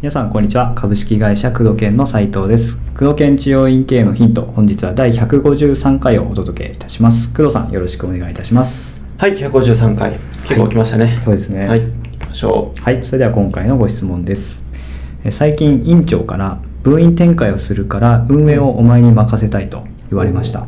[0.00, 10.18] 皆さんこんにちは株式会社工藤研の斉藤です工藤研治療院経営のヒント本日は第153回をお届けいたします工藤さんよろしくお願いいたしますはい、153回。
[10.42, 11.20] 結構来ましたね。
[11.24, 14.62] そうですねはい、行きましょはい、それでは今回のご質問です。
[15.24, 20.66] え最近院長から分院展開をするから運営をお前に任せたいと言われました。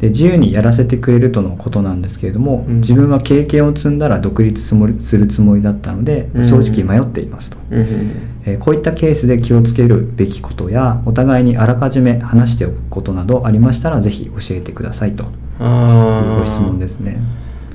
[0.00, 2.80] で自由にやらせてくれるとのことなんですけれども、うん。
[2.80, 6.48] 自分は経験を積んだら独立するつもりだったのでうん。
[6.48, 7.76] 正直迷っていますと、う。
[7.76, 8.12] うん。
[8.46, 17.20] えーこういったケースで気をつけるべきことやお互いにあらかじめ話しておくことなどありましたらぜひ教えてくださいというあご質問ですね。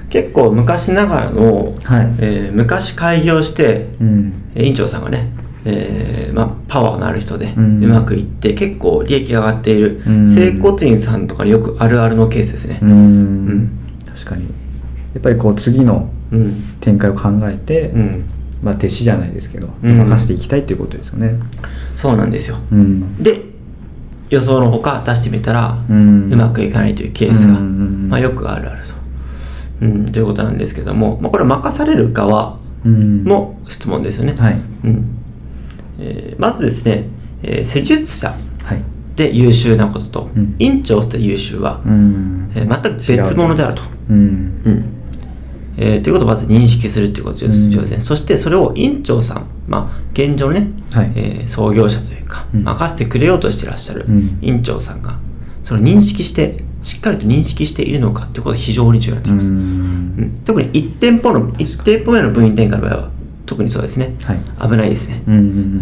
[0.10, 2.16] 結構昔ながらの、はい。
[2.20, 4.34] えー昔開業して、うん。
[4.56, 5.30] えー院長さんがね、
[5.66, 12.86] えーまあ、パワーのある人でううんまくいって、結構利益が上がっている、うん整骨院さんとかによくあるあるのケースですねう。
[12.86, 13.70] んうん
[14.14, 14.50] 確かにや
[15.20, 16.54] っぱりこう次のうん。
[16.82, 18.26] 展開を考えて、うん。
[18.64, 21.40] まあ、弟子じゃないですけど、うん任せていきたいということですよね。
[21.96, 22.58] そうなんですよ。
[22.72, 23.42] うんで、
[24.30, 28.94] 予想のほか出してみたら、ううんまくいかないというケースが、うんまあ、よくあるあると。
[29.82, 34.36] うん、ということなんですけども、まあ、これは任される側うんの質問ですよね。
[34.38, 35.15] はいうん
[36.00, 37.06] えーまずですね、
[37.44, 38.82] えー施術者はい。
[39.16, 40.56] で優秀なことと、うん。
[40.60, 42.52] 院長と優秀は、うん。
[42.56, 43.82] えー全く別物であると。
[44.10, 44.18] うん。
[44.66, 44.86] うん。
[45.78, 47.70] えーということをまず認識するということです,、うん。
[47.70, 48.00] ですね。
[48.00, 51.12] そしてそれを院長さん、まあ、現状のね、はい。
[51.16, 52.64] えー創業者というか、うん。
[52.64, 54.38] 任せてくれようとしてらっしゃるうん。
[54.42, 55.18] 院長さんが、
[55.64, 59.48] それを認識して、しっかりと認識しているのかということが非常に重要になってきます。
[59.48, 59.56] うん。
[59.56, 60.32] うん。
[60.46, 63.10] 特に1店舗の1店舗目の部員展開の場合は
[63.46, 64.40] 特にそうですね、はい。
[64.70, 65.38] 危ないですね、うんう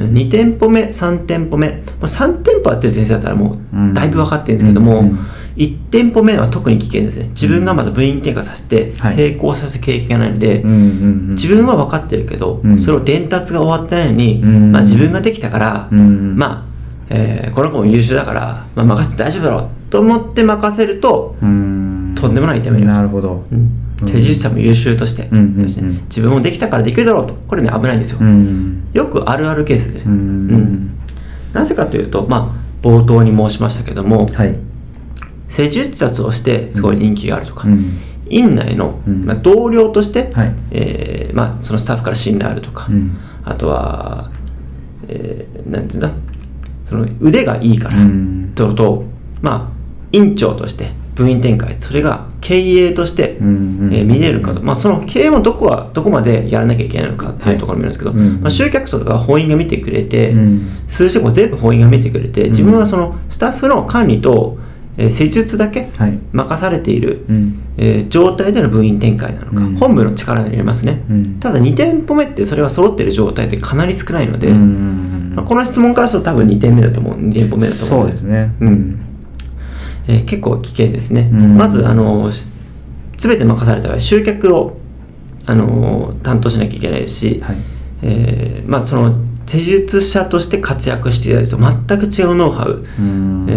[0.08, 1.69] ん2店舗目3店舗目。
[1.69, 3.92] もう3店舗やってる先生だったらもうん。
[3.92, 5.19] うだいぶ分かってるんですけども、うんうん
[5.56, 7.30] 1店舗目は特に危険ですね。
[7.30, 9.16] 自分がまだ部員展開させてはい。
[9.16, 12.81] 成功させる経験がないので、うんうんうん自分は分かってるけど、うん。
[12.81, 16.74] それを伝達が終わってないのに、うんまあ、自分ができたから、うんまあ、
[17.09, 22.16] えーこの子も優秀だから、まあ、任せて大丈夫だろうと思って任せると、うん。
[22.16, 23.45] とんでもない痛みがなるほど。
[23.51, 23.69] うん
[24.06, 27.34] 手術者も優秀として、自分もできたからできるだろうと。
[27.47, 28.90] これね危ないんですよ、うん。
[28.94, 30.16] よくあるあるケースでうんう
[30.58, 30.97] ん
[31.53, 34.56] なぜかというとまあ冒頭に申しましたけども、はい。
[35.50, 38.00] 施術者としてすごい人気があるとか、うん。
[38.30, 39.25] 院内の、うん。
[39.25, 40.56] まあ、同僚として、はい。
[40.72, 43.18] えーまあ、そのスタッフから信頼あるとか、うん。
[43.46, 44.31] あとは、
[45.08, 46.12] えーなんていうんだ？
[46.86, 48.52] その腕がいいから、うん。
[48.56, 49.03] とのと
[49.42, 49.74] まあ
[50.12, 60.84] 院長として部員展開それが経営として、えー見れるかと、まあ、その経営もどこはどこまでやらなきゃいけないのかっていうところも見るんですけど、まあ、集客とかが法院が見てくれて、うん。
[60.88, 64.57] 数字も全部法院が見てくれて自分はそのスタッフの管理と、
[64.97, 66.19] えー施術だけはい。
[66.34, 67.63] 任されている、うん。
[67.78, 69.75] えー状態での部員展開なのか、うん。
[69.75, 71.40] 本部の力になりますね、うん。
[71.40, 77.18] ただ2店舗目ってそれが揃ってる状態ってかなり少ないので、うんまあ、この質問からすると多分2点目だと思う。
[77.18, 78.53] 2店舗目だと思そうですね。
[78.59, 79.12] うん
[80.08, 81.58] えー結構危険ですね、うん。
[81.58, 82.46] まずあのし
[83.18, 84.78] 全て任された場合集客を
[85.46, 87.58] あの担当しなきゃいけないし、はい。
[88.02, 89.16] えーまあ、その
[89.46, 93.46] 施術者として活躍していたりと全く違うノウハウ、うん。
[93.50, 93.53] え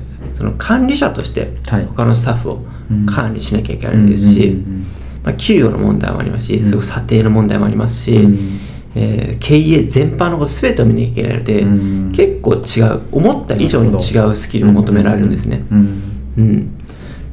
[0.00, 0.04] ー
[0.34, 1.86] その管理者としてはい。
[1.86, 3.06] 他のスタッフをうん。
[3.06, 4.86] 管理しなきゃいけないですし、うんうん
[5.22, 6.62] まあ、給与の問題もありますし、うん。
[6.64, 8.58] すごい査定の問題もありますし、うん
[8.94, 12.12] えー経営全般のこと全てを見なきゃいけないので、うん。
[12.12, 16.02] 結構違う思った以上に違うスキルを求められるんですね、うん。
[16.38, 16.78] うん。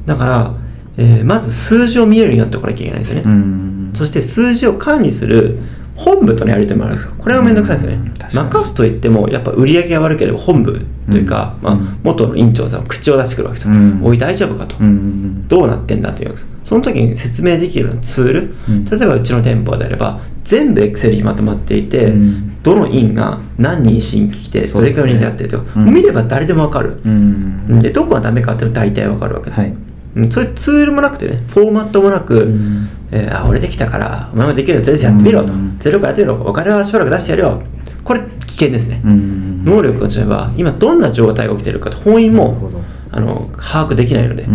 [0.04, 0.54] だから、
[0.98, 3.90] えーまず数字を見えるようになっておかなきゃいけないですよね、うん。
[3.94, 5.60] そして数字を管理する
[5.94, 7.14] 本部とのやり取りもあるんですよ。
[7.18, 14.00] これが面倒くさいですよね、任すといってもやっぱ売り上げが悪ければ本部というか、まあ元の院長さんは口を出してくるわけですよ、うん。
[14.04, 18.84] おい大丈夫かと、うんどうなってんだというその時に説明できるようなツール、うん。
[18.84, 22.62] 例えばうちの店舗であれば全部エクセルにまとまっていて、うん。
[22.62, 25.92] どの院が何人新規来てどれくらいの人やってるとか、うん。
[25.92, 27.82] 見れば誰でも分かる、うん。
[27.82, 29.74] でどこがダメかっていうの大体分かるわけです、はい。
[30.16, 30.30] うん。
[30.30, 32.88] そういうツールもなくてねフォーマットもなく、うん。
[33.10, 35.76] えーあ俺できたからお前もできるよとりあえずやってみろと、うん。
[35.78, 37.62] ゼロからやってみろお金はしばらく出してやるよ
[38.04, 39.64] これ危険ですね、うん。
[39.64, 42.70] 能力が違えば今どんな状態が起きてるかと本院も
[43.10, 44.46] あの把握できないので、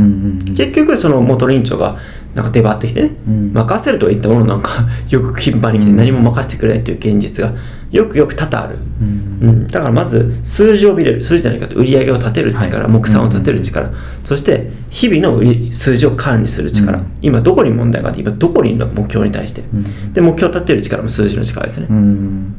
[0.56, 2.00] 結局その元院長が
[2.34, 3.54] なんか出張ってきてね、うん。
[3.54, 7.54] 任せるとは言ったものなんか よく頻繁に来て何も任せてくれないという現実が
[7.92, 9.50] よくよく多々ある、うん。
[9.50, 11.22] うん、だからまず数字を見れる。
[11.24, 12.92] 数字じゃないかと売り上げを立てる力、はい。
[12.92, 13.92] 目算を立てる力、
[14.24, 17.06] そして日々の売り数字を管理する力、うん。
[17.22, 20.14] 今どこに問題があって今どこにいるのか目標に対して、うん。
[20.14, 22.54] で目標を立てる力も数字の力ですね、うん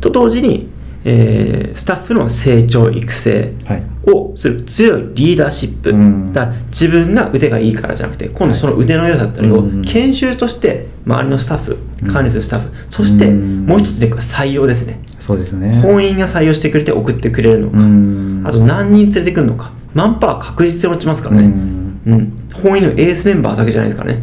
[0.00, 0.68] と同時に、
[1.04, 3.82] えースタッフの成長育成はい。
[4.04, 6.32] をする強いリーダーシップ、うん。
[6.32, 9.82] だから自分が腕がいいからじゃなくて今度その腕の良さだったりをうん。
[9.82, 15.00] 研修として周りのスタッフうん管理するスタッフ、そしてうんもう一つで採用ですね。
[15.18, 15.80] そうですね。
[15.80, 18.42] 本員が採用してくれて送ってくれるのか、うん。
[18.44, 19.72] あと何人連れてくるのか。
[19.94, 21.98] マンパワー確実に落ちますからね、うん。
[22.06, 24.22] うん、本院のエースメンバーだけじゃないですからね。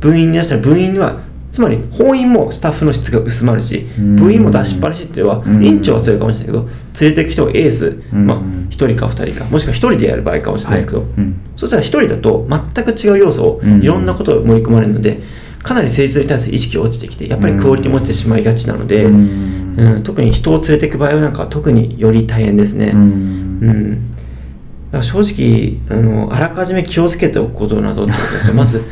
[0.00, 1.20] 部員に出したら部員には
[1.54, 4.16] つまり本院もスタッフの質が薄まるしうん。
[4.16, 5.64] 部員も出しっぱなしっていうのはうん。
[5.64, 6.68] 院長は強いかもしれないけど
[7.00, 8.26] 連れていく人がエース、うん。
[8.26, 11.40] まあ、1人か2人かもしくは1人でやる場合かもしれないですけど、はいうん。
[11.54, 13.80] そしたら1人だと全く違う要素をうん。
[13.84, 15.22] いろんなことを盛り込まれるので
[15.62, 19.14] かなり成長に対する意識が落ちてきてやっぱりクオリティも落ちてしまいがちなので、うん。
[19.76, 22.90] うん特に人を連れていく場合はなんか特により大変ですね。
[22.92, 23.00] うん。
[23.00, 23.04] う
[23.70, 24.14] ん。
[24.90, 28.54] だから正直あのあらかじめ気をつけておくことなどってことですよ。
[28.54, 28.82] まず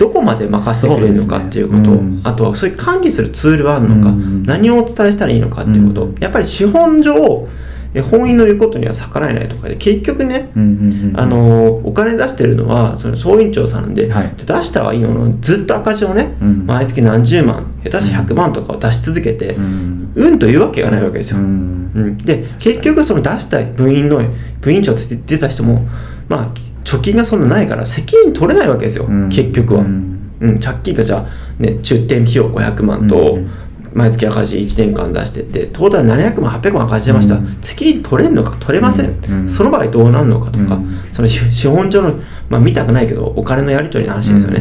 [0.00, 1.82] どこまで任せてくれるのかっていうこと。
[1.82, 1.88] ね。
[1.90, 2.20] うん。
[2.24, 4.42] あとはそういう管理するツールはあるのか、うん。
[4.44, 7.46] 何をお伝えしたらいいのかっていうこと、うんやっぱり資本上
[7.92, 10.50] え本院の言うことには逆らえないとかで結局ね、
[11.16, 14.32] あのお金出してるのはその総員長さんで、はい。
[14.38, 16.66] 出したはいいののずっと赤字をね、うん。
[16.66, 20.12] 毎月何十万下手して100万とかを出し続けて、うん。
[20.14, 21.92] うんというわけがないわけですよ、うん。
[21.94, 24.22] うん、で結局その出した部員の
[24.62, 25.86] 部員長として出た人も
[26.28, 29.28] まあ貯金がそんなないから責任取れないわけですよ、うん。
[29.28, 33.50] 結局は、ううんん借金がじゃあ、ね、出店費用500万と、うん。
[33.92, 37.58] 毎月赤字1年間出してってトータル700万800万赤字出ました、うん。
[37.60, 39.48] 責任取れるのか取れません、うん。
[39.48, 41.00] その場合どうなるのかとか、うん。
[41.12, 42.14] その資資本上の、
[42.48, 44.60] まあ、見たくないけどお金のやり取りの話ですよね、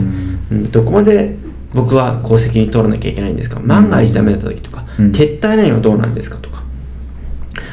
[0.51, 0.71] うん。
[0.71, 1.37] どこまで
[1.73, 3.59] 僕はこう責任取らなきゃいけないんですか。
[3.59, 5.11] 万が一ダメだった時とか、うん。
[5.11, 6.58] 撤退ラインはどうなんですかとか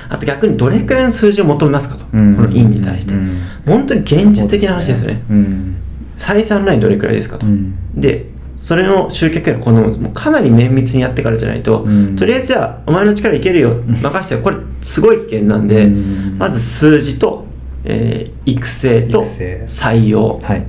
[0.08, 2.34] あと逆にどれくらいの数字を求めますかと、うん。
[2.36, 3.40] この院に対して、うん。
[3.66, 5.22] 本当に現実的な話ですよね。
[5.30, 5.76] うん。
[6.16, 7.74] 採算ラインどれくらいですかと、うん。
[7.94, 8.26] で
[8.58, 12.16] それの集客やこのかなり綿密にやってからじゃないと、うん。
[12.16, 13.82] とりあえずじゃあお前の力いけるよ。
[13.86, 14.42] 任せてよ。
[14.42, 16.38] これすごい危険なんで、うん。
[16.38, 17.44] まず数字と、
[17.84, 20.66] えー育成と採用、はい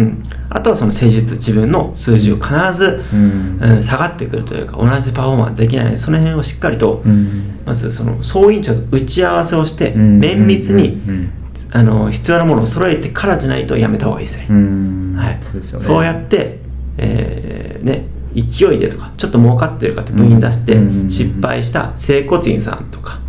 [0.00, 3.58] うん、あとはその施術自分の数字を必ず、うん。
[3.60, 7.60] うん下がってくるというか同じパフォーマンスできないのでその辺をしっかりと、うん。
[7.64, 10.18] まずその総員長と打ち合わせをして、うん。
[10.18, 11.32] 綿密に、うん。
[11.72, 15.14] あの必要なものを揃えてからじゃないとやめた方がいいですね、うん。
[15.16, 15.86] はい、そうね。
[15.86, 16.58] そうやって、
[16.98, 21.08] えーね、勢いでとかちょっと儲かってるかって部員出して、うん。
[21.08, 23.20] 失敗した整骨院さんとか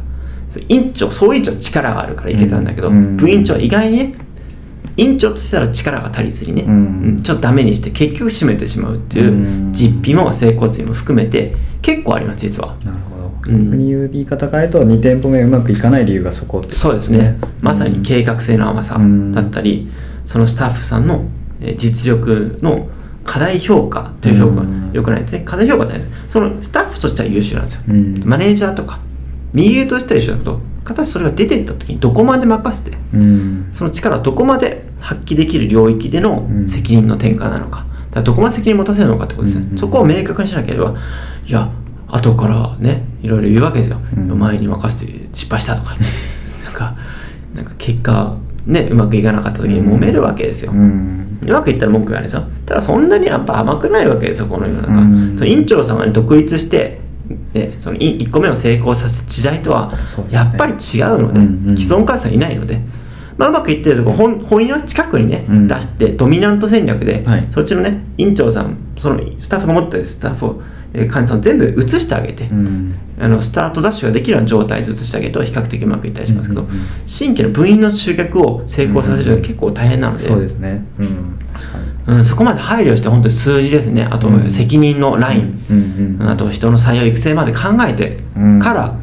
[0.67, 3.17] 院長総院長は力があるからいけたんだけど、うん。
[3.17, 4.15] 部員長は意外にね
[4.97, 6.73] 院長としたら力が足りずにね、うん。
[6.73, 9.35] うんちょっとダメにして結局締めてしまうっていうう
[9.69, 9.73] ん。
[9.73, 12.75] 実費も整骨院も含めて結構あります実は。
[12.83, 13.51] なるほど。
[13.51, 13.65] うん。
[13.69, 19.31] 逆に言う言い方変えると2店舗目うまくいかない理由がそこってそうですね、まさに計画性の甘さうん。
[19.31, 19.89] だったり、
[20.25, 21.25] そのスタッフさんの
[21.61, 22.87] えー実力の
[23.23, 24.91] 課題評価という評価うん。
[24.93, 25.41] よくないですね。
[25.45, 26.29] 課題評価じゃないです。
[26.29, 28.23] そのスタッフとしては優秀なんですよ、うん。
[28.25, 28.99] マネージャーとか
[29.53, 33.67] 右上としては優秀だけど形それが出ていった時にどこまで任せてうん。
[33.71, 36.67] その力をどこまで発揮できる領域でのうん。
[36.67, 37.85] 責任の転換なのか。
[38.11, 39.77] だどこまで責任を持たせるのかってことですね、うん。
[39.77, 40.95] そこを明確にしなければ
[41.45, 41.71] いや
[42.07, 44.39] 後からねいろいろ言うわけですよ、うん。
[44.39, 45.95] 前に任せて失敗したとか。
[46.65, 46.95] なんか
[47.55, 51.39] なんか結果ねうまくいかなかった時に揉めるわけですよ、うん。
[51.41, 52.43] うまくいったら文句言わないですよ。
[52.65, 55.37] ただそんなにやっぱ甘くないわけですよこの世の中、うん。
[55.37, 57.00] その院長さんがね独立して
[57.53, 59.91] ね、その1個目を成功させ時代とは
[60.29, 62.79] やっぱり違うので、うんうん既存会社いないので、
[63.37, 65.67] まあ、うまくいってるとこ本本院の近くにね、うん。
[65.67, 67.47] 出してドミナント戦略で、はい。
[67.51, 70.61] そっちのね院長さんそのスタッフが持ってるスタッフを、
[70.93, 72.93] えー患者さんを全部移してあげて、うん。
[73.19, 76.85] あのスタートダッシュができるような状態で移してあげると比較的うまくいったりしますけど、うんうんうん。
[77.05, 80.85] 新規の部員の集客を成功させるのは結構大変なので、そうですね。
[80.99, 81.39] うん
[82.07, 84.03] うん、そこまで配慮して本当に数字ですね。
[84.03, 84.51] あとうん。
[84.51, 88.59] 責任のライン、うんうんあと人の採用育成まで考えてうん。
[88.59, 88.95] から、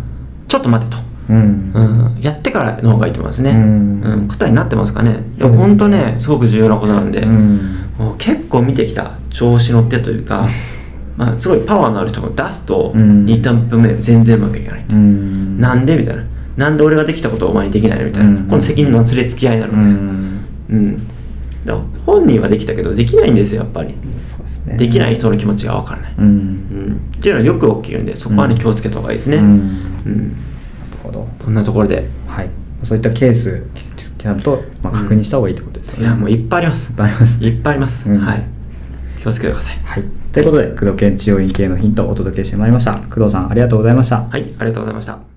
[0.49, 0.99] ちょっと待てと、
[1.31, 1.73] うん。
[1.75, 4.03] うん、やってからの方がいいと思いますね、うん。
[4.03, 5.25] うん答えになってますかね。
[5.33, 5.51] すね。
[5.51, 7.91] も本当ねすごく重要なことなんで、うん。
[7.99, 10.49] もう結構見てきた調子乗ってというか
[11.17, 13.25] まあすごいパワーのある人が出すとうん。
[13.25, 15.61] 2タンプ目全然うまくいかないと、うん。
[15.61, 16.23] なんでみたいな。
[16.57, 18.37] なんで俺ができたことをお前にできないのみたいな、うん。
[18.49, 20.39] この責任の連れ付き合いになるうんですよ、ん。
[20.71, 20.97] うん。
[21.65, 23.95] だから本人はできたけどできないんですよやっぱり。
[24.19, 24.77] そうですね。
[24.77, 26.29] できない人の気持ちがわからない、ううん。
[26.93, 28.61] ん、っていうのはよく起きるんでそこはね、うん。
[28.61, 29.47] 気をつけた方がいいですね、ううん。
[29.47, 30.39] んなる
[31.03, 31.29] ほど。
[31.39, 32.09] こんなところで。
[32.27, 32.51] はい。
[32.83, 33.63] そういったケース
[34.19, 36.05] ちゃんとまあ確認した方がいいってことですよね。
[36.05, 36.91] いやもういっぱいあります。
[36.91, 37.45] いっぱいあります。
[37.45, 38.19] いっぱいあります、うん。
[38.19, 38.45] はい。
[39.21, 39.79] 気をつけてください。
[39.85, 40.05] はい。
[40.33, 42.95] ということで工藤研治療院系のヒントをお届けしてまいりました。
[43.11, 44.23] 工藤さんありがとうございました。
[44.23, 45.28] はいありがとうございました